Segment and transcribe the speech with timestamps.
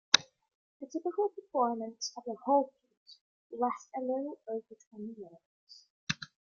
[0.81, 3.17] A typical performance of the whole piece
[3.51, 5.85] will last a little over twenty minutes.